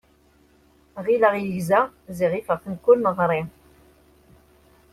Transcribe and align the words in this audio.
Ɣileɣ 1.03 1.33
yegza, 1.37 1.81
ziɣ 2.17 2.31
ifeɣ-t 2.39 2.63
nekk 2.71 2.85
ur 2.91 2.97
neɣṛi. 2.99 3.41